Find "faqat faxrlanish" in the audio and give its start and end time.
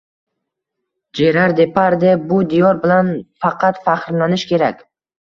3.45-4.51